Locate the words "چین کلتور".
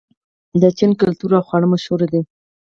0.77-1.31